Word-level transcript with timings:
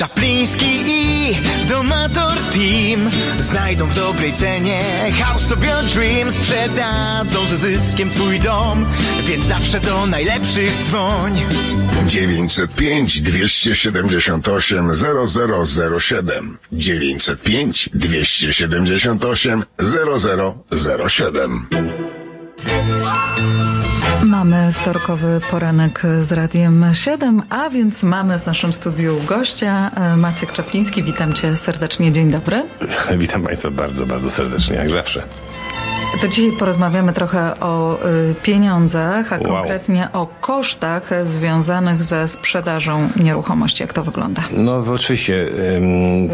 Czapliński 0.00 0.66
i 0.86 1.36
Domator 1.68 2.38
Team 2.38 3.10
Znajdą 3.38 3.86
w 3.86 3.94
dobrej 3.94 4.32
cenie. 4.32 4.82
House 5.24 5.52
of 5.52 5.58
Your 5.64 5.84
Dreams 5.84 6.34
Sprzedadzą 6.34 7.46
ze 7.46 7.56
zyskiem 7.56 8.10
twój 8.10 8.40
dom 8.40 8.86
Więc 9.24 9.44
zawsze 9.44 9.80
do 9.80 10.06
najlepszych 10.06 10.76
dzwoń. 10.76 11.32
905 12.06 13.22
278 13.22 14.90
0007 15.66 16.58
905 16.72 17.90
278 17.94 19.64
0007 20.70 21.66
Mamy 24.44 24.72
wtorkowy 24.72 25.40
poranek 25.50 26.02
z 26.20 26.32
Radiem 26.32 26.84
7, 26.92 27.42
a 27.50 27.70
więc 27.70 28.02
mamy 28.02 28.38
w 28.38 28.46
naszym 28.46 28.72
studiu 28.72 29.20
gościa 29.26 29.90
e, 29.94 30.16
Maciek 30.16 30.52
Czapliński. 30.52 31.02
Witam 31.02 31.34
cię 31.34 31.56
serdecznie, 31.56 32.12
dzień 32.12 32.30
dobry. 32.30 32.62
Witam 33.18 33.42
Państwa 33.42 33.70
bardzo, 33.70 34.06
bardzo 34.06 34.30
serdecznie, 34.30 34.76
jak 34.76 34.90
zawsze. 34.90 35.22
To 36.22 36.28
dzisiaj 36.28 36.52
porozmawiamy 36.58 37.12
trochę 37.12 37.60
o 37.60 37.98
y, 38.30 38.34
pieniądzach, 38.42 39.32
a 39.32 39.36
Wow. 39.36 39.44
konkretnie 39.44 40.08
o 40.12 40.26
kosztach 40.40 41.10
związanych 41.22 42.02
ze 42.02 42.28
sprzedażą 42.28 43.08
nieruchomości. 43.16 43.82
Jak 43.82 43.92
to 43.92 44.02
wygląda? 44.04 44.42
No 44.52 44.82
bo 44.82 44.92
oczywiście 44.92 45.46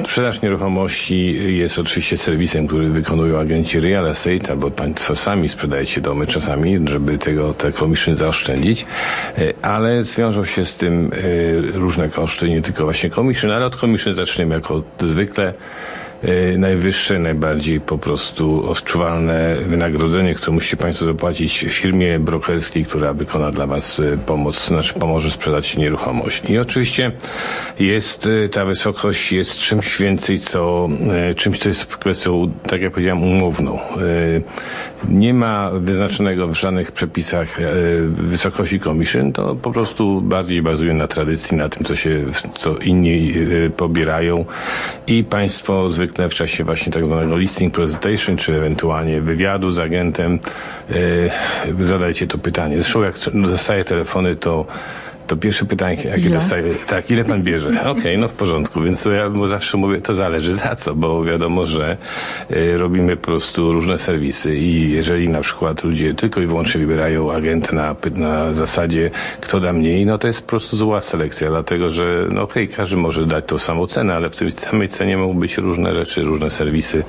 sprzedaż 0.05 0.43
nieruchomości 0.43 1.39
jest 1.59 1.79
oczywiście 1.79 2.17
serwisem, 2.17 2.67
który 2.67 2.89
wykonują 2.91 3.39
agenci 3.39 3.81
real 3.81 4.07
estate, 4.07 4.51
albo 4.51 4.71
Państwo 4.71 5.17
sami 5.17 5.49
sprzedajecie 5.49 6.01
domy 6.01 6.27
czasami, 6.27 6.79
żeby 6.89 7.19
tego, 7.19 7.55
te 7.55 7.73
commission 7.73 8.17
zaoszczędzić, 8.17 8.87
y, 9.39 9.55
ale 9.63 10.05
zwiążą 10.05 10.45
się 10.45 10.65
z 10.65 10.75
tym 10.77 11.11
y, 11.13 11.63
różne 11.75 12.09
koszty, 12.09 12.49
nie 12.49 12.63
tylko 12.63 12.85
właśnie 12.85 13.11
commission, 13.11 13.51
ale 13.51 13.67
od 13.67 13.77
commission 13.77 14.15
zaczniemy 14.15 14.55
jako 14.55 14.83
zwykle. 15.01 15.55
Y, 16.27 16.59
Najwyższe, 16.59 17.19
najbardziej 17.19 17.81
po 17.81 17.99
prostu 17.99 18.71
odczuwalne 18.71 19.57
wynagrodzenie, 19.57 20.35
które 20.35 20.53
musicie 20.53 20.77
Państwo 20.77 21.05
zapłacić 21.05 21.59
firmie 21.59 22.19
brokerskiej, 22.19 22.85
która 22.85 23.13
wykona 23.13 23.51
dla 23.51 23.67
Was 23.67 23.99
y, 23.99 24.19
pomoc, 24.27 24.67
znaczy 24.67 24.95
pomoże 24.95 25.31
sprzedać 25.31 25.77
nieruchomość. 25.77 26.43
I 26.51 26.59
oczywiście 26.59 27.13
jest 27.79 28.27
y, 28.27 28.49
ta 28.49 28.65
wysokość 28.65 29.33
jest 29.33 29.57
czymś 29.57 29.99
więcej, 29.99 30.39
co 30.39 30.89
czymś, 31.37 31.59
co 31.59 31.69
jest 31.69 31.87
kwestią, 31.87 32.53
tak 32.67 32.81
jak 32.81 32.93
powiedziałem, 32.93 33.23
umowną. 33.23 33.79
Nie 35.09 35.35
ma 35.35 35.71
wyznaczonego 35.71 36.49
w 36.49 36.55
żadnych 36.55 36.93
przepisach 36.93 37.59
wysokości 38.09 38.81
commission, 38.81 39.33
to 39.33 39.55
po 39.55 39.73
prostu 39.73 40.21
bardziej 40.21 40.63
bazuje 40.63 40.95
na 40.95 41.07
tradycji, 41.07 41.57
na 41.57 41.69
tym, 41.69 41.85
co 41.85 41.97
się, 41.97 42.25
co 42.59 42.77
inni 42.77 43.35
pobierają 43.77 44.45
i 45.07 45.25
Państwo 45.25 45.89
zwykle 45.89 46.16
w 46.31 46.35
czasie 46.35 46.65
właśnie 46.65 46.93
tak 46.93 47.05
zwanego 47.05 47.37
listing 47.37 47.75
presentation, 47.75 48.37
czy 48.37 48.55
ewentualnie 48.55 49.21
wywiadu 49.21 49.71
z 49.71 49.79
agentem 49.79 50.39
y, 50.91 51.31
zadajcie 51.85 52.27
to 52.27 52.39
pytanie. 52.39 52.77
Zresztą 52.77 53.03
jak 53.03 53.15
dostaję 53.35 53.85
telefony, 53.85 54.37
to 54.37 54.67
to 55.27 55.37
pierwsze 55.37 55.65
pytanie, 55.65 55.97
jakie 56.05 56.31
dostaję, 56.31 56.75
tak, 56.87 57.11
ile 57.11 57.25
pan 57.25 57.43
bierze? 57.43 57.85
Okej, 57.97 58.19
no 58.19 58.29
w 58.29 58.33
porządku, 58.33 58.83
więc 58.83 59.03
to 59.03 59.13
ja 59.13 59.31
zawsze 59.49 59.77
mówię, 59.77 60.01
to 60.01 60.15
zależy 60.15 60.55
za 60.55 60.77
co, 60.77 60.95
bo 60.95 61.25
wiadomo, 61.25 61.67
że 61.67 61.97
y, 62.51 62.79
robimy 62.79 63.17
po 63.17 63.27
prostu 63.27 63.73
różne 63.73 63.99
serwisy 63.99 64.57
i 64.57 64.91
jeżeli 64.91 65.29
na 65.29 65.41
przykład 65.41 65.85
ludzie 65.85 66.15
tylko 66.15 66.41
i 66.41 66.47
wyłącznie 66.47 66.81
wybierają 66.81 67.33
agenta 67.33 67.73
na, 67.73 67.97
na 68.15 68.55
zasadzie, 68.55 69.11
kto 69.41 69.61
da 69.61 69.73
mniej, 69.73 70.07
no 70.07 70.19
to 70.19 70.27
jest 70.27 70.43
po 70.43 70.49
prostu 70.49 70.77
zła 70.77 71.01
selekcja, 71.01 71.51
dlatego 71.51 71.91
że, 71.91 72.29
no 72.33 72.43
okej, 72.43 72.69
każdy 72.69 72.97
może 72.97 73.27
dać 73.27 73.45
tą 73.47 73.59
samą 73.59 73.87
cenę, 73.87 74.15
ale 74.15 74.31
w 74.31 74.37
tej 74.37 74.53
samej 74.53 74.89
cenie 74.89 75.17
mogą 75.17 75.35
być 75.35 75.57
różne 75.57 75.95
rzeczy, 75.95 76.23
różne 76.23 76.51
serwisy, 76.51 77.05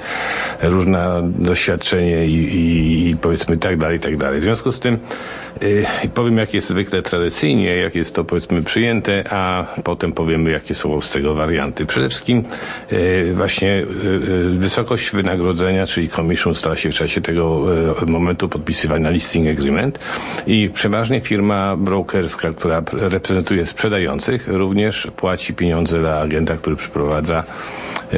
różne 0.62 1.32
doświadczenie 1.40 2.26
i, 2.26 2.34
i, 2.34 3.10
i 3.10 3.18
powiedzmy 3.18 3.58
tak 3.58 3.78
dalej, 3.78 4.00
tak 4.00 4.18
dalej. 4.18 4.40
W 4.40 4.44
związku 4.44 4.72
z 4.72 4.80
tym 4.80 4.98
y, 5.64 5.86
powiem, 6.14 6.38
jak 6.38 6.54
jest 6.54 6.70
zwykle 6.70 7.02
tradycyjnie, 7.02 7.76
jak 7.76 7.96
jest 7.96 8.07
to 8.12 8.24
powiedzmy 8.24 8.64
przyjęte, 8.64 9.24
a 9.30 9.66
potem 9.84 10.12
powiemy, 10.12 10.52
jakie 10.52 10.76
są 10.76 11.02
z 11.02 11.12
tego 11.12 11.34
warianty. 11.34 11.86
Przede 11.86 12.10
wszystkim 12.10 12.44
y, 12.92 13.34
właśnie 13.36 13.70
y, 13.70 13.84
y, 13.84 14.50
wysokość 14.50 15.12
wynagrodzenia, 15.12 15.88
czyli 15.88 16.10
commission 16.10 16.56
stała 16.56 16.76
się 16.76 16.92
w 16.92 16.96
czasie 16.96 17.22
tego 17.22 17.66
momentu 18.08 18.50
podpisywania 18.50 19.10
listing 19.10 19.48
agreement 19.60 20.00
i 20.48 20.70
przeważnie 20.74 21.22
firma 21.22 21.78
brokerska, 21.78 22.54
która 22.54 22.84
reprezentuje 22.92 23.66
sprzedających, 23.66 24.48
również 24.48 25.08
płaci 25.16 25.54
pieniądze 25.54 26.00
dla 26.00 26.20
agenta, 26.20 26.58
który 26.58 26.76
przeprowadza 26.76 27.44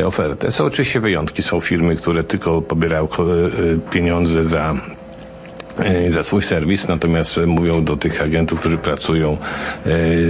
ofertę. 0.06 0.51
Są 0.51 0.66
oczywiście 0.66 1.00
wyjątki, 1.00 1.44
są 1.44 1.59
firmy, 1.59 1.95
które 1.95 2.23
tylko 2.23 2.61
pobierają 2.61 3.07
pieniądze 3.91 4.44
za 4.44 4.71
e, 4.71 5.09
za 6.09 6.23
swój 6.23 6.41
serwis, 6.41 6.88
natomiast 6.88 7.38
e, 7.38 7.45
mówią 7.45 7.84
do 7.84 7.97
tych 7.97 8.22
agentów, 8.22 8.59
którzy 8.59 8.78
pracują 8.78 9.31
e, 9.31 9.38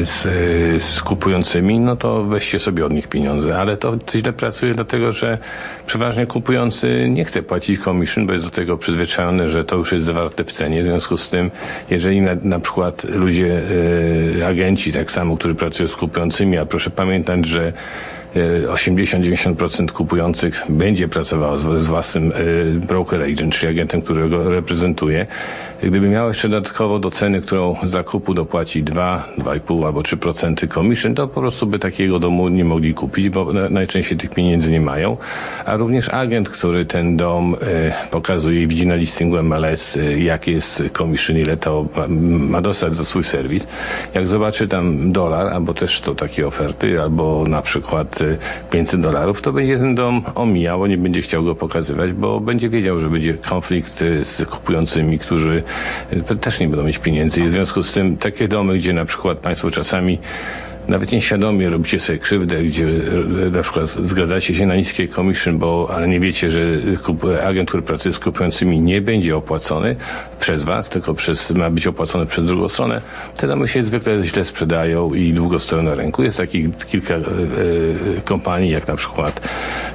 z, 0.06 0.26
e, 0.26 0.30
z 0.80 1.02
kupującymi, 1.02 1.80
no 1.80 1.96
to 1.96 2.24
weźcie 2.24 2.60
sobie 2.60 2.86
od 2.86 2.94
nich 2.94 3.08
pieniądze, 3.08 3.58
ale 3.58 3.78
to 3.78 3.98
źle 4.16 4.34
pracuje 4.34 4.74
dlatego, 4.74 5.12
że 5.12 5.38
przeważnie 5.88 6.28
kupujący 6.28 7.08
nie 7.10 7.26
chce 7.26 7.44
płacić 7.44 7.80
commission, 7.80 8.28
bo 8.28 8.34
jest 8.34 8.46
do 8.46 8.52
tego 8.52 8.78
przyzwyczajony, 8.78 9.50
że 9.50 9.66
to 9.66 9.76
już 9.76 9.92
jest 9.92 10.06
zawarte 10.06 10.44
w 10.44 10.52
cenie, 10.52 10.82
w 10.82 10.86
związku 10.86 11.18
z 11.18 11.30
tym, 11.30 11.52
jeżeli 11.90 12.22
na, 12.22 12.32
na 12.44 12.60
przykład 12.60 13.04
ludzie, 13.04 13.62
e, 14.42 14.48
agenci 14.48 14.94
tak 14.94 15.12
samo, 15.12 15.38
którzy 15.38 15.56
pracują 15.56 15.90
z 15.90 15.96
kupującymi, 15.96 16.58
a 16.58 16.66
proszę 16.66 16.90
pamiętać, 16.90 17.46
że 17.46 17.68
e, 17.68 17.74
80-90% 18.36 19.92
kupujących 19.92 20.64
będzie 20.70 21.08
pracowało 21.08 21.60
z, 21.60 21.82
z 21.84 21.88
własnym 21.88 22.32
e, 22.32 22.36
broker 22.88 23.22
agent, 23.24 23.54
czyli 23.54 23.70
agentem, 23.72 24.02
którego 24.02 24.50
reprezentuje. 24.50 25.28
Gdyby 25.84 26.10
miał 26.10 26.28
jeszcze 26.28 26.50
dodatkowo 26.50 27.00
do 27.00 27.12
ceny, 27.12 27.42
którą 27.42 27.76
zakupu 27.84 28.34
dopłaci 28.34 28.84
2, 28.84 29.26
2,5 29.38 29.86
albo 29.86 30.02
3% 30.02 30.68
commission, 30.74 31.16
to 31.16 31.28
po 31.28 31.42
prostu 31.42 31.68
by 31.68 31.80
takiego 31.80 32.20
domu 32.20 32.50
nie 32.50 32.66
mogli 32.66 32.94
kupić, 32.94 33.30
bo 33.30 33.54
na- 33.54 33.70
najczęściej 33.70 34.18
tych 34.18 34.30
pieniędzy 34.30 34.72
nie 34.72 34.82
mają. 34.82 35.18
A 35.66 35.78
również 35.78 36.10
agent, 36.10 36.50
który 36.50 36.86
ten 36.86 37.18
dom 37.18 37.56
e, 37.62 37.92
pokazuje 38.12 38.64
i 38.64 38.68
widzi 38.68 38.88
na 38.88 38.96
listingu 38.96 39.44
MLS, 39.44 39.98
e, 39.98 40.20
jaki 40.20 40.52
jest 40.52 40.84
commission, 40.98 41.38
ile 41.38 41.58
to 41.58 41.86
ma 42.50 42.62
dostać 42.62 42.96
za 42.96 43.06
swój 43.06 43.24
serwis. 43.24 43.68
Jak 44.14 44.28
zobaczy 44.28 44.68
tam 44.68 45.12
dolar, 45.12 45.48
albo 45.54 45.74
też 45.74 46.02
to 46.02 46.16
takie 46.16 46.48
oferty, 46.48 47.02
albo 47.02 47.44
na 47.48 47.62
przykład 47.62 48.19
e, 48.22 48.38
500 48.70 49.02
dolarów, 49.02 49.42
to 49.42 49.54
będzie 49.54 49.78
ten 49.78 49.96
dom 49.96 50.24
omijał, 50.36 50.86
nie 50.86 50.98
będzie 50.98 51.22
chciał 51.22 51.44
go 51.44 51.56
pokazywać, 51.56 52.14
bo 52.14 52.40
będzie 52.40 52.70
wiedział, 52.70 53.00
że 53.00 53.10
będzie 53.10 53.34
konflikt 53.34 54.02
e, 54.02 54.26
z 54.26 54.46
kupującymi, 54.46 55.20
którzy 55.20 55.64
e, 56.12 56.36
też 56.36 56.60
nie 56.60 56.68
będą 56.68 56.86
mieć 56.86 56.98
pieniędzy. 56.98 57.42
I 57.42 57.44
w 57.44 57.50
związku 57.50 57.84
z 57.84 57.92
tym 57.92 58.18
takie 58.18 58.48
domy, 58.48 58.78
gdzie 58.78 58.94
na 58.94 59.06
przykład 59.06 59.38
państwo 59.38 59.72
czasami 59.72 60.20
nawet 60.90 61.12
nieświadomie 61.12 61.70
robicie 61.70 62.00
sobie 62.00 62.20
krzywdę, 62.20 62.64
gdzie 62.64 62.86
e, 62.86 63.50
na 63.50 63.62
przykład 63.62 63.90
zgadzacie 64.04 64.56
się 64.56 64.66
na 64.66 64.76
niskie 64.76 65.08
commission, 65.08 65.58
bo, 65.58 65.92
ale 65.96 66.08
nie 66.08 66.20
wiecie, 66.20 66.50
że 66.50 66.62
kup, 67.04 67.26
pracuje 67.86 68.14
z 68.14 68.20
kupującymi 68.20 68.80
nie 68.80 69.02
będzie 69.02 69.38
opłacony 69.38 69.96
przez 70.40 70.64
was, 70.64 70.90
tylko 70.90 71.14
przez, 71.14 71.52
ma 71.52 71.70
być 71.70 71.88
opłacony 71.88 72.26
przez 72.26 72.46
drugą 72.46 72.68
stronę. 72.68 73.02
Te 73.38 73.48
domy 73.48 73.68
się 73.68 73.86
zwykle 73.86 74.24
źle 74.24 74.46
sprzedają 74.46 75.14
i 75.14 75.34
długo 75.34 75.60
stoją 75.60 75.84
na 75.84 75.96
rynku. 75.96 76.24
Jest 76.24 76.38
takich 76.38 76.78
kilka 76.88 77.16
e, 77.16 77.18
e, 77.18 77.22
kompanii, 78.26 78.72
jak 78.72 78.88
na 78.88 78.96
przykład 78.96 79.50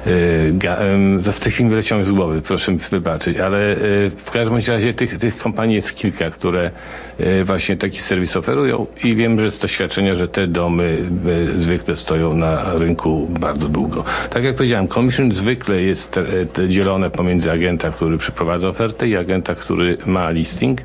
e, 0.05 0.11
ga, 0.51 0.75
em, 0.75 1.19
w 1.19 1.39
tej 1.39 1.51
chwili 1.51 1.69
wyleciałem 1.69 2.03
z 2.03 2.11
głowy, 2.11 2.41
proszę 2.41 2.71
mi 2.71 2.77
wybaczyć, 2.77 3.37
ale 3.37 3.71
e, 3.71 3.77
w 4.09 4.31
każdym 4.31 4.57
razie 4.67 4.93
tych, 4.93 5.17
tych 5.17 5.37
kompanii 5.37 5.75
jest 5.75 5.95
kilka, 5.95 6.29
które 6.29 6.71
e, 7.19 7.43
właśnie 7.43 7.77
taki 7.77 7.99
serwis 7.99 8.37
oferują 8.37 8.87
i 9.03 9.15
wiem, 9.15 9.39
że 9.39 9.51
z 9.51 9.59
doświadczenia, 9.59 10.15
że 10.15 10.27
te 10.27 10.47
domy 10.47 10.84
e, 10.85 11.61
zwykle 11.61 11.95
stoją 11.95 12.33
na 12.35 12.73
rynku 12.73 13.27
bardzo 13.39 13.69
długo. 13.69 14.03
Tak 14.29 14.43
jak 14.43 14.55
powiedziałem, 14.55 14.87
commission 14.87 15.31
zwykle 15.31 15.81
jest 15.81 16.17
e, 16.17 16.67
dzielone 16.69 17.09
pomiędzy 17.09 17.51
agenta, 17.51 17.89
który 17.91 18.17
przeprowadza 18.17 18.67
ofertę 18.67 19.07
i 19.07 19.17
agenta, 19.17 19.55
który 19.55 19.97
ma 20.05 20.29
listing. 20.29 20.81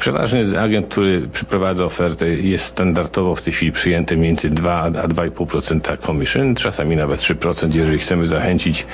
Przeważnie 0.00 0.60
agent, 0.60 0.86
który 0.88 1.28
przeprowadza 1.32 1.84
ofertę 1.84 2.28
jest 2.28 2.64
standardowo 2.64 3.34
w 3.34 3.42
tej 3.42 3.52
chwili 3.52 3.72
przyjęty 3.72 4.16
między 4.16 4.50
2 4.50 4.80
a 4.82 4.90
2,5% 4.90 5.98
commission, 6.06 6.54
czasami 6.54 6.96
nawet 6.96 7.20
3%, 7.20 7.74
jeżeli 7.74 7.98
chcemy 7.98 8.26
zachęcić 8.26 8.86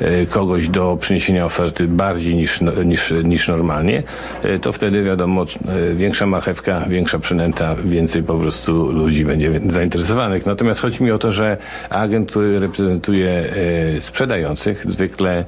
e, 0.00 0.26
kogoś 0.26 0.68
do 0.68 0.96
przyniesienia 1.00 1.44
oferty 1.46 1.86
bardziej 1.86 2.34
niż, 2.34 2.60
no- 2.60 2.82
niż, 2.82 3.14
niż 3.24 3.48
normalnie, 3.48 4.02
to 4.60 4.72
wtedy 4.72 5.02
wiadomo, 5.02 5.44
większa 5.94 6.26
marchewka, 6.26 6.80
większa 6.88 7.18
przynęta, 7.18 7.76
więcej 7.84 8.22
po 8.22 8.34
prostu 8.34 8.92
ludzi 8.92 9.24
będzie 9.24 9.50
zainteresowanych. 9.80 10.46
Natomiast 10.46 10.80
chodzi 10.80 11.02
mi 11.02 11.10
o 11.10 11.18
to, 11.18 11.32
że 11.32 11.56
agent, 11.90 12.30
który 12.30 12.60
reprezentuje 12.60 13.30
e, 13.30 14.00
sprzedających, 14.00 14.84
zwykle 14.88 15.44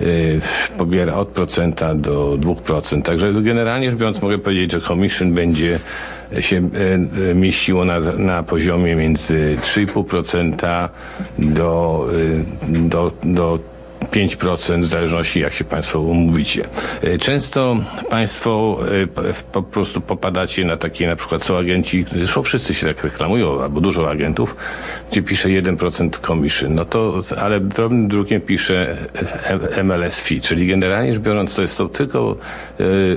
y, 0.00 0.40
pobiera 0.78 1.14
od 1.14 1.28
procenta 1.28 1.94
do 1.94 2.38
2%. 2.40 3.02
Także 3.02 3.32
generalnie 3.32 3.90
rzecz 3.90 3.98
biorąc 3.98 4.22
mogę 4.22 4.38
powiedzieć, 4.38 4.72
że 4.72 4.80
commission 4.80 5.32
będzie 5.34 5.78
się 6.40 6.56
e, 6.56 7.30
e, 7.30 7.34
mieściło 7.34 7.84
na, 7.84 8.00
na 8.18 8.42
poziomie 8.42 8.96
między 8.96 9.56
3,5% 9.62 10.88
do, 11.38 12.06
e, 12.62 12.78
do, 12.88 13.12
do 13.22 13.75
5% 14.10 14.80
w 14.80 14.84
zależności 14.84 15.40
jak 15.40 15.52
się 15.52 15.64
Państwo 15.64 16.00
umówicie. 16.00 16.64
E, 17.02 17.18
Często 17.18 17.76
Państwo 18.10 18.78
e, 19.02 19.32
po 19.52 19.62
prostu 19.62 20.00
popadacie 20.00 20.64
na 20.64 20.76
takie 20.76 21.06
na 21.06 21.16
przykład 21.16 21.44
są 21.44 21.58
agenci, 21.58 22.04
zresztą 22.12 22.42
wszyscy 22.42 22.74
się 22.74 22.86
tak 22.86 23.04
reklamują, 23.04 23.62
albo 23.62 23.80
dużo 23.80 24.10
agentów, 24.10 24.56
gdzie 25.10 25.22
pisze 25.22 25.48
1% 25.48 26.26
commission. 26.26 26.74
No 26.74 26.84
to, 26.84 27.22
ale 27.38 27.60
drobnym 27.60 28.08
drukiem 28.08 28.40
pisze 28.40 28.96
e, 29.76 29.84
MLS 29.84 30.20
fee, 30.20 30.40
czyli 30.40 30.66
generalnie 30.66 31.14
rzecz 31.14 31.22
biorąc 31.22 31.54
to 31.54 31.62
jest 31.62 31.78
to 31.78 31.88
tylko 31.88 32.36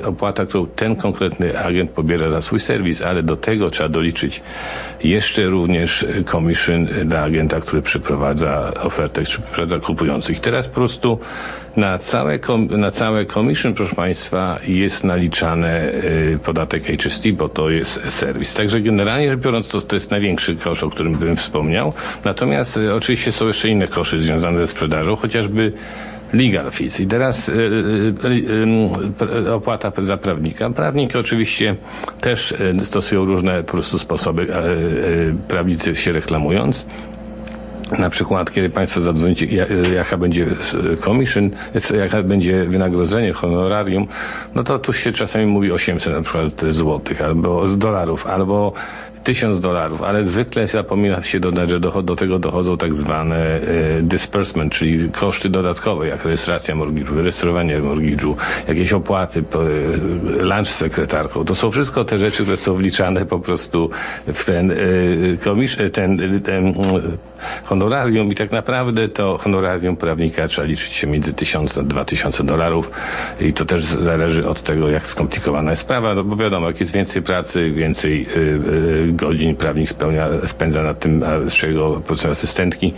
opłata, 0.05 0.45
którą 0.45 0.65
ten 0.65 0.95
konkretny 0.95 1.59
agent 1.59 1.91
pobiera 1.91 2.29
za 2.29 2.41
swój 2.41 2.59
serwis, 2.59 3.01
ale 3.01 3.23
do 3.23 3.37
tego 3.37 3.69
trzeba 3.69 3.89
doliczyć 3.89 4.41
jeszcze 5.03 5.45
również 5.45 6.05
commission 6.31 6.85
dla 7.05 7.21
agenta, 7.21 7.61
który 7.61 7.81
przeprowadza 7.81 8.71
ofertę, 8.81 9.25
czy 9.25 9.41
przeprowadza 9.41 9.79
kupujących. 9.79 10.39
Teraz 10.39 10.67
prostu 10.79 11.19
na 11.77 11.97
całe, 11.97 12.39
na 12.69 12.91
całe 12.91 13.25
commission, 13.25 13.73
proszę 13.73 13.95
Państwa, 13.95 14.59
jest 14.67 15.03
naliczany 15.03 15.93
y, 15.93 16.39
podatek 16.43 16.83
HST, 16.83 17.31
bo 17.31 17.49
to 17.49 17.69
jest 17.69 18.01
serwis. 18.09 18.53
Także 18.53 18.81
generalnie 18.81 19.29
rzecz 19.29 19.39
biorąc, 19.39 19.67
to, 19.67 19.81
to 19.81 19.95
jest 19.95 20.11
największy 20.11 20.55
koszt, 20.55 20.83
o 20.83 20.89
którym 20.89 21.15
bym 21.15 21.35
wspomniał. 21.35 21.93
Natomiast 22.25 22.77
y, 22.77 22.93
oczywiście 22.93 23.31
są 23.31 23.47
jeszcze 23.47 23.69
inne 23.69 23.87
koszty 23.87 24.21
związane 24.21 24.59
ze 24.59 24.67
sprzedażą, 24.67 25.15
chociażby 25.15 25.73
legal 26.33 26.71
fees. 26.71 26.99
I 26.99 27.07
teraz 27.07 27.49
y, 27.49 27.53
y, 27.53 27.55
y, 29.23 29.47
y, 29.47 29.53
opłata 29.53 29.91
za 30.01 30.17
prawnika. 30.17 30.69
Prawniki 30.69 31.17
oczywiście 31.17 31.75
też 32.21 32.53
stosują 32.81 33.25
różne 33.25 33.63
po 33.63 33.71
prostu 33.71 33.99
sposoby, 33.99 34.47
prawnicy 35.47 35.95
się 35.95 36.11
reklamując. 36.11 36.85
Na 37.99 38.09
przykład, 38.09 38.51
kiedy 38.51 38.69
Państwo 38.69 39.01
zadzwonicie, 39.01 39.45
ja- 39.45 39.65
jaka 39.95 40.17
będzie 40.17 40.45
commission, 41.05 41.49
jaka 41.97 42.23
będzie 42.23 42.63
wynagrodzenie, 42.65 43.33
honorarium, 43.33 44.07
no 44.55 44.63
to 44.63 44.79
tu 44.79 44.93
się 44.93 45.13
czasami 45.13 45.45
mówi 45.45 45.71
800 45.71 46.13
na 46.13 46.21
przykład 46.21 46.61
złotych, 46.71 47.21
albo 47.21 47.67
dolarów, 47.67 48.27
albo 48.27 48.73
1000 49.29 49.59
dolarów, 49.59 50.01
ale 50.01 50.25
zwykle 50.25 50.67
zapomina 50.67 51.21
się 51.21 51.39
dodać, 51.39 51.69
że 51.69 51.79
do, 51.79 52.01
do 52.01 52.15
tego 52.15 52.39
dochodzą 52.39 52.77
tak 52.77 52.95
zwane 52.95 53.35
e, 53.37 53.61
disbursement, 54.01 54.73
czyli 54.73 55.09
koszty 55.09 55.49
dodatkowe, 55.49 56.07
jak 56.07 56.25
rejestracja 56.25 56.75
mortgage'u, 56.75 57.13
wyrejestrowanie 57.13 57.81
mortgage'u, 57.81 58.35
jakieś 58.67 58.93
opłaty, 58.93 59.39
e, 59.39 60.43
lunch 60.43 60.69
z 60.69 60.75
sekretarką. 60.75 61.45
To 61.45 61.55
są 61.55 61.71
wszystko 61.71 62.05
te 62.05 62.17
rzeczy, 62.17 62.43
które 62.43 62.57
są 62.57 62.75
wliczane 62.75 63.25
po 63.25 63.39
prostu 63.39 63.89
w 64.27 64.45
ten, 64.45 64.71
e, 64.71 64.75
komisz, 65.43 65.79
e, 65.79 65.89
ten, 65.89 66.35
e, 66.35 66.39
ten 66.39 66.73
honorarium 67.63 68.31
i 68.31 68.35
tak 68.35 68.51
naprawdę 68.51 69.09
to 69.09 69.37
honorarium 69.37 69.95
prawnika 69.95 70.47
trzeba 70.47 70.67
liczyć 70.67 70.93
się 70.93 71.07
między 71.07 71.33
1000 71.33 71.77
a 71.77 71.83
2000 71.83 72.43
dolarów 72.43 72.91
i 73.41 73.53
to 73.53 73.65
też 73.65 73.83
zależy 73.83 74.47
od 74.47 74.63
tego, 74.63 74.89
jak 74.89 75.07
skomplikowana 75.07 75.71
jest 75.71 75.81
sprawa, 75.81 76.15
no 76.15 76.23
bo 76.23 76.35
wiadomo, 76.35 76.67
jak 76.67 76.79
jest 76.79 76.93
więcej 76.93 77.21
pracy, 77.21 77.71
więcej 77.71 78.27
godzin 79.19 79.55
prawnik 79.55 79.89
spełnia, 79.89 80.27
spędza 80.47 80.83
nad 80.83 80.99
tym, 80.99 81.23
z 81.49 81.53
czego 81.53 82.01
powiedzmy 82.07 82.29
asystentki 82.29 82.93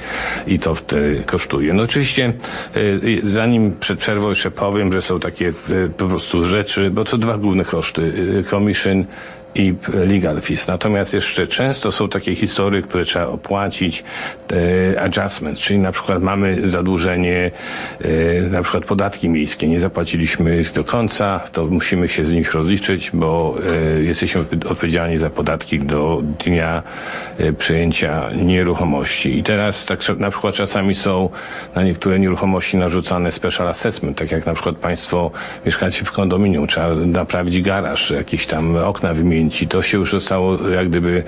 i 0.47 0.59
to 0.59 0.75
wtedy 0.75 1.23
kosztuje. 1.25 1.73
No 1.73 1.83
oczywiście, 1.83 2.33
y, 2.75 2.79
y, 2.79 3.31
zanim 3.31 3.75
przed 3.79 3.99
przerwą 3.99 4.29
jeszcze 4.29 4.51
powiem, 4.51 4.93
że 4.93 5.01
są 5.01 5.19
takie 5.19 5.53
y, 5.69 5.89
po 5.97 6.07
prostu 6.07 6.43
rzeczy, 6.43 6.91
bo 6.91 7.05
to 7.05 7.17
dwa 7.17 7.37
główne 7.37 7.65
koszty, 7.65 8.13
commission 8.49 9.05
i 9.55 9.73
legal 9.93 10.41
fees. 10.41 10.67
Natomiast 10.67 11.13
jeszcze 11.13 11.47
często 11.47 11.91
są 11.91 12.09
takie 12.09 12.35
historie, 12.35 12.81
które 12.81 13.05
trzeba 13.05 13.25
opłacić, 13.25 14.03
e, 14.93 15.01
adjustment, 15.01 15.59
czyli 15.59 15.79
na 15.79 15.91
przykład 15.91 16.23
mamy 16.23 16.69
zadłużenie, 16.69 17.51
e, 18.01 18.41
na 18.41 18.61
przykład 18.61 18.85
podatki 18.85 19.29
miejskie, 19.29 19.67
nie 19.67 19.79
zapłaciliśmy 19.79 20.61
ich 20.61 20.71
do 20.71 20.83
końca, 20.83 21.39
to 21.51 21.65
musimy 21.65 22.07
się 22.07 22.25
z 22.25 22.31
nich 22.31 22.53
rozliczyć, 22.53 23.11
bo 23.13 23.57
e, 23.97 24.03
jesteśmy 24.03 24.41
odp- 24.41 24.71
odpowiedzialni 24.71 25.17
za 25.17 25.29
podatki 25.29 25.79
do 25.79 26.21
dnia 26.45 26.83
e, 27.37 27.53
przejęcia 27.53 28.29
nieruchomości. 28.35 29.37
I 29.37 29.43
teraz 29.43 29.85
tak 29.85 29.99
na 30.17 30.29
przykład 30.29 30.55
czasami 30.55 30.95
są 30.95 31.29
na 31.75 31.83
niektóre 31.83 32.19
nieruchomości 32.19 32.77
narzucane 32.77 33.31
special 33.31 33.67
assessment, 33.67 34.17
tak 34.17 34.31
jak 34.31 34.45
na 34.45 34.53
przykład 34.53 34.75
Państwo 34.75 35.31
mieszkacie 35.65 36.05
w 36.05 36.11
kondominium, 36.11 36.67
trzeba 36.67 36.95
naprawić 36.95 37.61
garaż, 37.61 38.11
jakieś 38.11 38.45
tam 38.45 38.75
okna 38.75 39.13
wymienić 39.13 39.40
i 39.41 39.67
to 39.67 39.81
się 39.81 39.97
już 39.97 40.11
zostało 40.11 40.69
jak 40.69 40.89
gdyby 40.89 41.23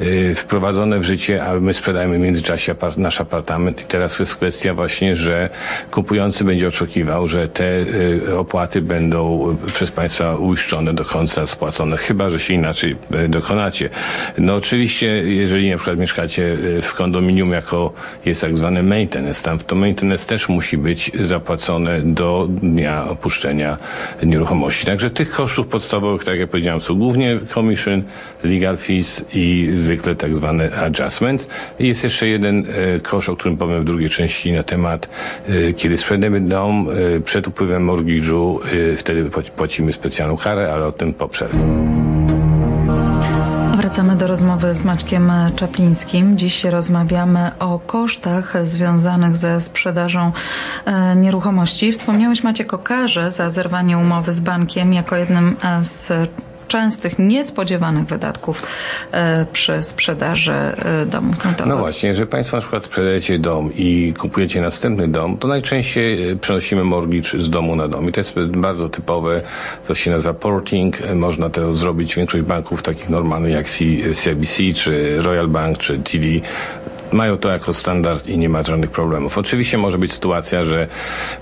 y, 0.00 0.34
wprowadzone 0.34 0.98
w 0.98 1.04
życie, 1.04 1.44
a 1.44 1.60
my 1.60 1.74
sprzedajemy 1.74 2.18
w 2.18 2.20
międzyczasie 2.20 2.74
nasz 2.96 3.20
apartament 3.20 3.80
i 3.80 3.84
teraz 3.84 4.18
jest 4.18 4.36
kwestia 4.36 4.74
właśnie, 4.74 5.16
że 5.16 5.50
kupujący 5.90 6.44
będzie 6.44 6.68
oczekiwał, 6.68 7.28
że 7.28 7.48
te 7.48 7.80
y, 7.80 8.38
opłaty 8.38 8.82
będą 8.82 9.50
y, 9.68 9.72
przez 9.72 9.90
Państwa 9.90 10.36
uiszczone 10.36 10.94
do 10.94 11.04
końca, 11.04 11.46
spłacone, 11.46 11.96
chyba, 11.96 12.30
że 12.30 12.40
się 12.40 12.54
inaczej 12.54 12.96
dokonacie. 13.28 13.90
No 14.38 14.54
oczywiście, 14.54 15.06
jeżeli 15.22 15.70
na 15.70 15.76
przykład 15.76 15.98
mieszkacie 15.98 16.56
w 16.82 16.94
kondominium 16.94 17.52
jako 17.52 17.92
jest 18.24 18.40
tak 18.40 18.56
zwany 18.56 18.82
maintenance, 18.82 19.44
tam 19.44 19.58
to 19.58 19.76
maintenance 19.76 20.28
też 20.28 20.48
musi 20.48 20.78
być 20.78 21.10
zapłacone 21.24 22.00
do 22.00 22.46
dnia 22.50 23.08
opuszczenia 23.08 23.78
nieruchomości. 24.22 24.86
Także 24.86 25.10
tych 25.10 25.30
kosztów 25.30 25.66
podstawowych, 25.66 26.24
tak 26.24 26.38
jak 26.38 26.50
powiedziałem, 26.50 26.80
są 26.80 26.94
głównie 26.94 27.40
commission, 27.58 28.02
legal 28.44 28.76
fees 28.76 29.24
i 29.34 29.72
zwykle 29.76 30.14
tak 30.14 30.36
zwany 30.36 30.76
adjustment. 30.76 31.48
I 31.78 31.86
jest 31.88 32.04
jeszcze 32.04 32.28
jeden 32.28 32.64
e, 32.96 33.00
koszt, 33.00 33.28
o 33.28 33.36
którym 33.36 33.56
powiem 33.56 33.80
w 33.82 33.84
drugiej 33.84 34.10
części 34.10 34.52
na 34.52 34.62
temat, 34.62 35.08
e, 35.48 35.72
kiedy 35.72 35.96
sprzedajemy 35.96 36.40
dom 36.40 36.88
e, 37.16 37.20
przed 37.20 37.48
upływem 37.48 37.86
mortgage'u, 37.86 38.58
wtedy 38.96 39.24
płaci- 39.24 39.50
płacimy 39.50 39.92
specjalną 39.92 40.36
karę, 40.36 40.72
ale 40.72 40.86
o 40.86 40.92
tym 40.92 41.14
po. 41.14 41.28
Wracamy 43.76 44.16
do 44.16 44.26
rozmowy 44.26 44.74
z 44.74 44.84
Maćkiem 44.84 45.32
Czaplińskim. 45.56 46.38
Dziś 46.38 46.64
rozmawiamy 46.64 47.50
o 47.58 47.78
kosztach 47.78 48.66
związanych 48.66 49.36
ze 49.36 49.60
sprzedażą 49.60 50.32
nieruchomości. 51.16 51.92
Wspomniałeś 51.92 52.42
Maciek 52.42 52.74
o 52.74 52.78
karze 52.78 53.30
za 53.30 53.50
zerwanie 53.50 53.98
umowy 53.98 54.32
z 54.32 54.40
bankiem 54.40 54.92
jako 54.92 55.16
jednym 55.16 55.56
z 55.82 56.12
częstych, 56.68 57.18
niespodziewanych 57.18 58.06
wydatków 58.06 58.62
e, 59.12 59.46
przy 59.52 59.82
sprzedaży 59.82 60.52
e, 60.52 61.06
domów. 61.06 61.36
No 61.66 61.76
właśnie, 61.76 62.08
jeżeli 62.08 62.28
Państwo 62.28 62.56
na 62.56 62.60
przykład 62.60 62.84
sprzedajecie 62.84 63.38
dom 63.38 63.70
i 63.74 64.14
kupujecie 64.18 64.60
następny 64.60 65.08
dom, 65.08 65.38
to 65.38 65.48
najczęściej 65.48 66.30
e, 66.30 66.36
przenosimy 66.36 66.84
mortgage 66.84 67.38
z 67.38 67.50
domu 67.50 67.76
na 67.76 67.88
dom. 67.88 68.08
I 68.08 68.12
to 68.12 68.20
jest 68.20 68.34
bardzo 68.40 68.88
typowe, 68.88 69.42
to 69.86 69.94
się 69.94 70.10
nazywa 70.10 70.34
porting. 70.34 70.96
Można 71.14 71.50
to 71.50 71.76
zrobić 71.76 72.16
większość 72.16 72.44
banków 72.44 72.82
takich 72.82 73.08
normalnych 73.08 73.52
jak 73.52 73.68
CIBC, 73.70 74.62
czy 74.74 75.22
Royal 75.22 75.48
Bank, 75.48 75.78
czy 75.78 75.98
TD. 75.98 76.26
Mają 77.12 77.38
to 77.38 77.48
jako 77.48 77.74
standard 77.74 78.26
i 78.26 78.38
nie 78.38 78.48
ma 78.48 78.62
żadnych 78.62 78.90
problemów. 78.90 79.38
Oczywiście 79.38 79.78
może 79.78 79.98
być 79.98 80.12
sytuacja, 80.12 80.64
że 80.64 80.88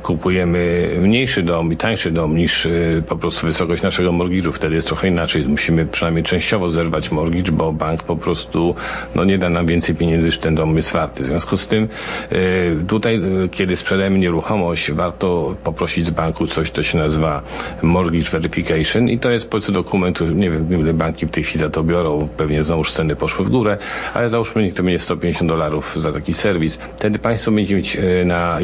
kupujemy 0.03 0.91
mniejszy 1.01 1.43
dom 1.43 1.73
i 1.73 1.77
tańszy 1.77 2.11
dom 2.11 2.37
niż 2.37 2.67
y, 2.67 3.03
po 3.09 3.17
prostu 3.17 3.47
wysokość 3.47 3.83
naszego 3.83 4.13
mortgage'u. 4.13 4.53
Wtedy 4.53 4.75
jest 4.75 4.87
trochę 4.87 5.09
inaczej. 5.09 5.45
Musimy 5.49 5.87
przynajmniej 5.87 6.25
częściowo 6.25 6.71
zerwać 6.71 7.11
mortgage, 7.11 7.53
bo 7.53 7.73
bank 7.73 8.03
po 8.03 8.17
prostu 8.17 8.75
no, 9.15 9.25
nie 9.25 9.39
da 9.39 9.51
nam 9.51 9.67
więcej 9.67 9.95
pieniędzy, 9.95 10.27
niż 10.27 10.39
ten 10.39 10.55
dom 10.55 10.77
jest 10.77 10.93
warty. 10.93 11.23
W 11.23 11.27
związku 11.27 11.57
z 11.57 11.67
tym 11.67 11.89
y, 12.33 12.77
tutaj, 12.89 13.21
y, 13.45 13.49
kiedy 13.49 13.77
sprzedajemy 13.77 14.19
nieruchomość, 14.19 14.93
warto 14.93 15.57
poprosić 15.65 16.07
z 16.07 16.11
banku 16.11 16.47
coś, 16.47 16.71
co 16.71 16.83
się 16.83 16.99
nazywa 16.99 17.43
mortgage 17.83 18.31
verification 18.31 19.09
i 19.09 19.19
to 19.19 19.31
jest 19.31 19.45
po 19.47 19.51
prostu 19.51 19.73
dokument, 19.73 20.21
nie 20.35 20.51
wiem, 20.51 20.81
ile 20.81 20.95
banki 20.95 21.27
w 21.27 21.31
tej 21.31 21.45
chwili 21.45 21.61
za 21.61 21.71
to 21.71 21.83
biorą, 21.83 22.29
pewnie 22.37 22.65
znowuż 22.65 22.93
ceny 22.93 23.17
poszły 23.17 23.45
w 23.45 23.49
górę, 23.49 23.79
ale 24.15 24.31
załóżmy, 24.31 24.63
niech 24.63 24.75
to 24.75 24.83
będzie 24.83 24.99
150 24.99 25.49
dolarów 25.49 25.56
za 25.97 26.13
taki 26.13 26.35
serwis. 26.35 26.79
Wtedy 26.97 27.19
państwo 27.19 27.51
będzie 27.51 27.77
mieć 27.77 27.97
e, 27.97 28.25
na 28.25 28.61
e, 28.61 28.63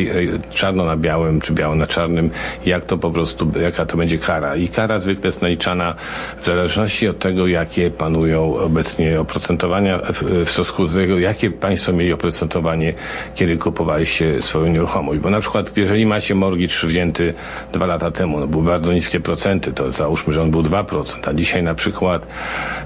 czarno 0.54 0.84
na 0.84 0.96
białym, 0.96 1.40
czy 1.40 1.52
biało 1.52 1.74
na 1.74 1.86
czarnym, 1.86 2.30
jak 2.66 2.84
to 2.84 2.98
po 2.98 3.10
prostu, 3.10 3.52
jaka 3.62 3.86
to 3.86 3.96
będzie 3.96 4.18
kara. 4.18 4.56
I 4.56 4.68
kara 4.68 5.00
zwykle 5.00 5.28
jest 5.28 5.42
naliczana 5.42 5.94
w 6.40 6.46
zależności 6.46 7.08
od 7.08 7.18
tego, 7.18 7.46
jakie 7.46 7.90
panują 7.90 8.56
obecnie 8.56 9.20
oprocentowania, 9.20 9.98
w, 10.44 10.50
stosunku 10.50 10.88
do 10.88 10.94
tego, 10.94 11.18
jakie 11.18 11.50
państwo 11.50 11.92
mieli 11.92 12.12
oprocentowanie, 12.12 12.94
kiedy 13.34 13.56
kupowaliście 13.56 14.42
swoją 14.42 14.66
nieruchomość. 14.66 15.20
Bo 15.20 15.30
na 15.30 15.40
przykład, 15.40 15.76
jeżeli 15.76 16.06
macie 16.06 16.34
mortgage 16.34 16.86
wzięty 16.86 17.34
dwa 17.72 17.86
lata 17.86 18.10
temu, 18.10 18.40
no 18.40 18.46
były 18.46 18.64
bardzo 18.64 18.92
niskie 18.92 19.20
procenty, 19.20 19.72
to 19.72 19.92
załóżmy, 19.92 20.32
że 20.32 20.42
on 20.42 20.50
był 20.50 20.62
2%, 20.62 21.04
a 21.30 21.32
dzisiaj 21.32 21.62
na 21.62 21.74
przykład 21.74 22.26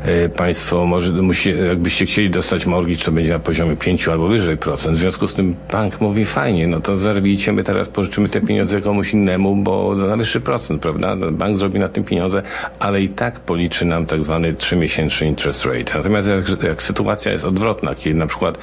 e, 0.04 0.28
państwo 0.28 0.86
może, 0.86 1.12
musi, 1.12 1.54
jakbyście 1.68 2.06
chcieli 2.06 2.30
dostać 2.30 2.66
mortgage, 2.66 3.04
to 3.04 3.12
będzie 3.12 3.32
na 3.32 3.38
poziomie 3.38 3.76
5 3.76 3.96
5 3.97 4.09
albo 4.09 4.29
wyżej 4.29 4.57
procent. 4.57 4.97
W 4.97 5.00
związku 5.00 5.29
z 5.29 5.35
tym 5.35 5.57
bank 5.73 6.00
mówi 6.00 6.25
fajnie, 6.25 6.67
no 6.67 6.81
to 6.81 6.97
zarobijcie, 6.97 7.53
my 7.53 7.65
teraz 7.65 7.88
pożyczymy 7.88 8.29
te 8.29 8.41
pieniądze 8.41 8.81
komuś 8.81 9.12
innemu, 9.12 9.57
bo 9.57 9.95
na 9.95 10.17
wyższy 10.17 10.41
procent, 10.41 10.83
prawda? 10.83 11.17
Bank 11.31 11.59
zrobi 11.59 11.79
na 11.79 11.88
tym 11.88 12.05
pieniądze, 12.05 12.43
ale 12.79 13.03
i 13.03 13.09
tak 13.09 13.41
policzy 13.41 13.85
nam 13.85 14.07
tak 14.07 14.25
zwany 14.25 14.55
trzymiesięczny 14.55 15.26
interest 15.26 15.65
rate. 15.65 15.99
Natomiast 15.99 16.29
jak, 16.29 16.62
jak 16.62 16.83
sytuacja 16.83 17.33
jest 17.33 17.45
odwrotna, 17.45 17.95
kiedy 17.95 18.17
na 18.17 18.26
przykład 18.26 18.59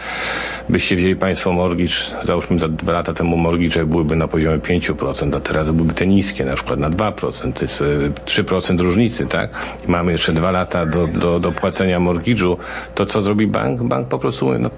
byście 0.70 0.96
wzięli 0.96 1.16
Państwo 1.16 1.54
mortgage, 1.54 1.94
załóżmy 2.24 2.60
za 2.60 2.68
dwa 2.68 2.92
lata 2.92 3.14
temu 3.14 3.38
mortgage 3.38 3.86
byłyby 3.86 4.16
na 4.16 4.28
poziomie 4.28 4.58
5%, 4.58 5.36
a 5.36 5.40
teraz 5.40 5.72
byłyby 5.72 5.94
te 5.94 6.08
niskie, 6.08 6.46
na 6.46 6.56
przykład 6.56 6.80
na 6.80 6.90
2%, 6.90 7.54
to 7.54 7.62
jest 7.62 7.82
e, 7.82 8.44
3% 8.44 8.80
różnicy, 8.80 9.26
tak? 9.26 9.50
I 9.88 9.92
mamy 9.92 10.12
jeszcze 10.12 10.34
dwa 10.34 10.52
lata 10.52 10.86
do, 10.86 11.08
do, 11.08 11.40
do 11.40 11.52
płacenia 11.52 12.00
mortgage'u, 12.00 12.58
to 12.96 13.06
co 13.06 13.22
zrobi 13.22 13.48
bank? 13.48 13.84
Bank 13.84 14.08
po 14.08 14.20
prostu 14.20 14.46
mówi, 14.46 14.60
no 14.60 14.70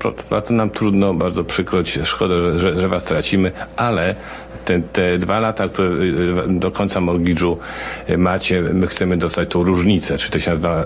to 0.48 0.54
nam 0.54 0.70
trudno, 0.70 1.14
bardzo 1.14 1.44
przykro, 1.44 1.80
szkoda, 2.04 2.40
że, 2.40 2.60
że, 2.60 2.80
że 2.82 2.88
was 2.88 3.04
tracimy, 3.04 3.52
ale 3.76 4.16
te, 4.66 4.82
te 4.82 5.18
dwa 5.18 5.40
lata, 5.40 5.70
które 5.70 5.90
y, 5.90 6.04
y, 6.50 6.60
do 6.60 6.72
końca 6.72 7.00
mortgage'u 7.00 7.58
y, 8.10 8.18
macie, 8.18 8.62
my 8.62 8.88
chcemy 8.88 9.18
dostać 9.18 9.50
tą 9.50 9.64
różnicę, 9.64 10.18
czy 10.18 10.32
to 10.32 10.40
się 10.40 10.50
nazywa 10.50 10.86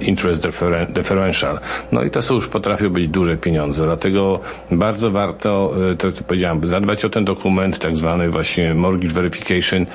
interest 0.00 0.42
differen- 0.42 0.92
differential. 0.92 1.58
No 1.92 2.02
i 2.02 2.10
to 2.10 2.22
są 2.22 2.34
już 2.34 2.48
potrafią 2.48 2.90
być 2.90 3.08
duże 3.08 3.36
pieniądze, 3.36 3.84
dlatego 3.84 4.40
bardzo 4.70 5.10
warto, 5.10 5.72
to 5.98 6.12
co 6.12 6.24
powiedziałem, 6.24 6.68
zadbać 6.68 7.04
o 7.04 7.10
ten 7.10 7.24
dokument, 7.24 7.78
tak 7.78 7.96
zwany 7.96 8.30
właśnie 8.30 8.74
mortgage 8.74 9.14
verification, 9.14 9.86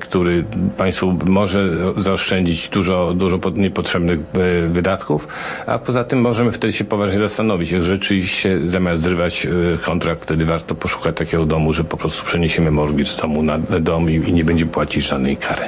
który 0.00 0.44
Państwu 0.76 1.18
może 1.26 1.70
zaoszczędzić 1.98 2.68
dużo, 2.68 3.14
dużo 3.14 3.38
niepotrzebnych 3.54 4.20
wydatków, 4.68 5.28
a 5.66 5.78
poza 5.78 6.04
tym 6.04 6.20
możemy 6.20 6.52
wtedy 6.52 6.72
się 6.72 6.84
poważnie 6.84 7.18
zastanowić, 7.18 7.70
jak 7.70 7.82
rzeczywiście 7.82 8.43
zamiast 8.66 9.02
zrywać 9.02 9.46
y, 9.46 9.78
kontrakt, 9.84 10.22
wtedy 10.22 10.44
warto 10.44 10.74
poszukać 10.74 11.16
takiego 11.16 11.46
domu, 11.46 11.72
że 11.72 11.84
po 11.84 11.96
prostu 11.96 12.24
przeniesiemy 12.24 12.70
mortgage 12.70 13.10
z 13.10 13.16
domu 13.16 13.42
na 13.42 13.58
dom 13.58 14.10
i, 14.10 14.14
i 14.14 14.32
nie 14.32 14.44
będzie 14.44 14.66
płacić 14.66 15.04
żadnej 15.04 15.36
kary. 15.36 15.62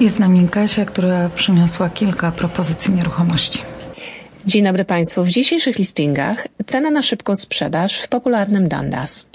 Jest 0.00 0.16
z 0.16 0.18
nami 0.18 0.48
Kasia, 0.48 0.84
która 0.84 1.28
przyniosła 1.28 1.90
kilka 1.90 2.32
propozycji 2.32 2.94
nieruchomości. 2.94 3.58
Dzień 4.46 4.64
dobry 4.64 4.84
Państwu. 4.84 5.24
W 5.24 5.28
dzisiejszych 5.28 5.78
listingach 5.78 6.48
cena 6.66 6.90
na 6.90 7.02
szybką 7.02 7.36
sprzedaż 7.36 8.00
w 8.00 8.08
popularnym 8.08 8.68
Dundas. 8.68 9.26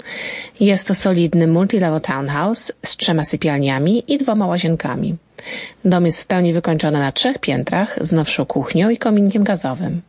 Jest 0.60 0.88
to 0.88 0.94
solidny 0.94 1.46
multilevel 1.46 2.00
townhouse 2.00 2.72
z 2.86 2.96
trzema 2.96 3.24
sypialniami 3.24 4.04
i 4.08 4.18
dwoma 4.18 4.46
łazienkami. 4.46 5.16
Dom 5.84 6.06
jest 6.06 6.22
w 6.22 6.26
pełni 6.26 6.52
wykończony 6.52 6.98
na 6.98 7.12
trzech 7.12 7.38
piętrach 7.38 7.98
z 8.00 8.12
nowszą 8.12 8.46
kuchnią 8.46 8.90
i 8.90 8.96
kominkiem 8.96 9.44
gazowym. 9.44 10.02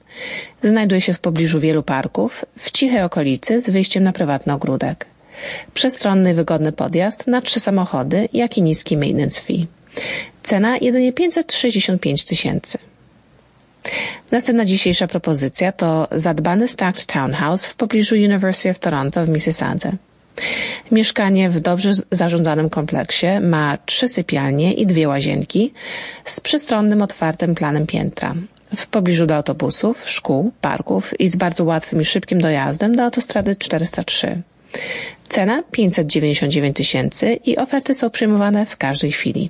Znajduje 0.63 1.01
się 1.01 1.13
w 1.13 1.19
pobliżu 1.19 1.59
wielu 1.59 1.83
parków, 1.83 2.45
w 2.59 2.71
cichej 2.71 3.01
okolicy 3.01 3.61
z 3.61 3.69
wyjściem 3.69 4.03
na 4.03 4.11
prywatny 4.11 4.53
ogródek. 4.53 5.05
Przestronny 5.73 6.31
i 6.31 6.33
wygodny 6.33 6.71
podjazd 6.71 7.27
na 7.27 7.41
trzy 7.41 7.59
samochody, 7.59 8.29
jak 8.33 8.57
i 8.57 8.61
niski 8.61 8.97
maintenance 8.97 9.41
fee. 9.41 9.67
Cena 10.43 10.77
jedynie 10.77 11.13
565 11.13 12.25
tysięcy. 12.25 12.77
Następna 14.31 14.65
dzisiejsza 14.65 15.07
propozycja 15.07 15.71
to 15.71 16.07
zadbany 16.11 16.67
Stacked 16.67 17.05
Townhouse 17.05 17.65
w 17.65 17.75
pobliżu 17.75 18.15
University 18.15 18.69
of 18.69 18.79
Toronto 18.79 19.25
w 19.25 19.29
Mississauga. 19.29 19.91
Mieszkanie 20.91 21.49
w 21.49 21.59
dobrze 21.59 21.91
zarządzanym 22.11 22.69
kompleksie 22.69 23.27
ma 23.41 23.77
trzy 23.85 24.07
sypialnie 24.07 24.73
i 24.73 24.85
dwie 24.85 25.07
łazienki 25.07 25.73
z 26.25 26.39
przystronnym, 26.39 27.01
otwartym 27.01 27.55
planem 27.55 27.87
piętra. 27.87 28.35
W 28.75 28.87
pobliżu 28.87 29.25
do 29.25 29.35
autobusów, 29.35 30.09
szkół, 30.09 30.51
parków 30.61 31.19
i 31.19 31.27
z 31.27 31.35
bardzo 31.35 31.63
łatwym 31.63 32.01
i 32.01 32.05
szybkim 32.05 32.41
dojazdem 32.41 32.95
do 32.95 33.03
autostrady 33.03 33.55
403. 33.55 34.41
Cena 35.29 35.63
599 35.71 36.75
tysięcy 36.75 37.39
i 37.45 37.57
oferty 37.57 37.93
są 37.93 38.09
przyjmowane 38.09 38.65
w 38.65 38.77
każdej 38.77 39.11
chwili. 39.11 39.49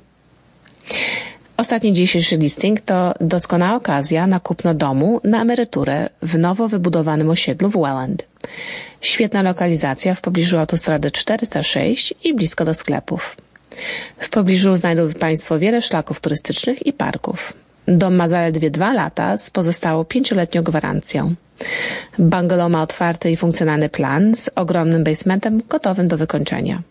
Ostatni 1.58 1.94
dzisiejszy 1.94 2.38
listing 2.38 2.82
to 2.82 3.14
doskonała 3.22 3.76
okazja 3.76 4.28
na 4.28 4.40
kupno 4.40 4.74
domu 4.74 5.22
na 5.24 5.42
emeryturę 5.42 6.10
w 6.22 6.38
nowo 6.38 6.68
wybudowanym 6.68 7.30
osiedlu 7.30 7.70
w 7.70 7.78
Welland. 7.78 8.24
Świetna 9.02 9.42
lokalizacja 9.42 10.16
w 10.16 10.22
pobliżu 10.22 10.58
autostrady 10.58 11.12
406 11.12 12.14
i 12.24 12.34
blisko 12.34 12.66
do 12.66 12.74
sklepów. 12.74 13.36
W 14.18 14.30
pobliżu 14.30 14.76
znajdą 14.76 15.14
Państwo 15.14 15.60
wiele 15.60 15.82
szlaków 15.82 16.20
turystycznych 16.20 16.88
i 16.88 16.94
parków. 16.94 17.54
Dom 17.88 18.16
ma 18.16 18.28
zaledwie 18.28 18.72
dwa 18.72 18.94
lata 18.94 19.38
z 19.38 19.50
pozostałą 19.50 20.06
pięcioletnią 20.06 20.64
gwarancją. 20.64 21.36
Bungalow 22.20 22.72
ma 22.72 22.82
otwarty 22.82 23.32
i 23.32 23.38
funkcjonalny 23.38 23.90
plan 23.90 24.36
z 24.36 24.50
ogromnym 24.56 25.04
basementem 25.04 25.62
gotowym 25.70 26.08
do 26.08 26.18
wykończenia. 26.18 26.82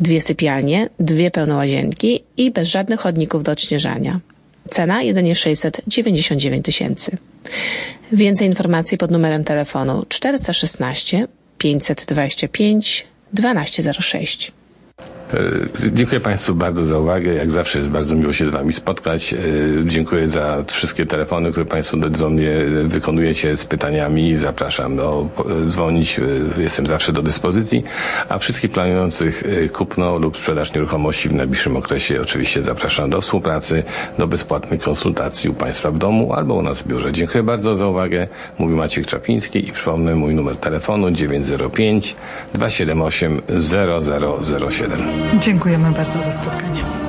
Dwie 0.00 0.20
sypialnie, 0.20 0.88
dwie 1.00 1.30
pełne 1.30 1.54
łazienki 1.54 2.22
i 2.36 2.50
bez 2.50 2.68
żadnych 2.68 3.00
chodników 3.00 3.42
do 3.42 3.52
odśnieżania. 3.52 4.20
Cena 4.70 5.02
jedynie 5.02 5.34
699 5.36 6.64
tysięcy. 6.64 7.16
Więcej 8.12 8.48
informacji 8.48 8.98
pod 8.98 9.10
numerem 9.10 9.44
telefonu 9.44 10.04
416 10.08 11.28
525 11.58 13.06
1206. 13.34 14.52
E, 15.34 15.38
Dziękuję 15.92 16.20
Państwu 16.20 16.54
bardzo 16.54 16.84
za 16.84 16.98
uwagę. 16.98 17.34
Jak 17.34 17.50
zawsze 17.50 17.78
jest 17.78 17.90
bardzo 17.90 18.14
miło 18.14 18.32
się 18.32 18.46
z 18.48 18.50
Wami 18.50 18.72
spotkać. 18.72 19.34
E, 19.34 19.36
Dziękuję 19.86 20.28
za 20.28 20.64
wszystkie 20.66 21.06
telefony, 21.06 21.50
które 21.50 21.66
Państwo 21.66 21.96
do, 21.96 22.30
mnie 22.30 22.50
wykonujecie 22.84 23.56
z 23.56 23.64
pytaniami. 23.64 24.36
Zapraszam 24.36 24.96
po- 25.36 25.44
dzwonić. 25.68 26.18
E, 26.58 26.62
Jestem 26.62 26.86
zawsze 26.86 27.12
do 27.12 27.22
dyspozycji. 27.22 27.84
A 28.28 28.38
wszystkich 28.38 28.70
planujących 28.70 29.42
kupno 29.72 30.18
lub 30.18 30.36
sprzedaż 30.36 30.74
nieruchomości 30.74 31.28
w 31.28 31.32
najbliższym 31.34 31.76
okresie 31.76 32.20
oczywiście 32.22 32.62
zapraszam 32.62 33.10
do 33.10 33.20
współpracy, 33.20 33.82
do 34.18 34.26
bezpłatnych 34.26 34.80
konsultacji 34.82 35.50
u 35.50 35.54
Państwa 35.54 35.90
w 35.90 35.98
domu 35.98 36.32
albo 36.32 36.54
u 36.54 36.62
nas 36.62 36.82
w 36.82 36.86
biurze. 36.88 37.12
Dziękuję 37.12 37.42
bardzo 37.42 37.76
za 37.76 37.86
uwagę. 37.88 38.28
Mówi 38.58 38.74
Maciek 38.74 39.06
Czapliński 39.06 39.68
i 39.68 39.72
przypomnę 39.72 40.14
mój 40.14 40.34
numer 40.34 40.56
telefonu 40.56 41.10
905 41.10 42.16
278 42.54 43.42
0007. 43.60 45.15
Dziękujemy 45.40 45.90
bardzo 45.90 46.22
za 46.22 46.32
spotkanie. 46.32 47.05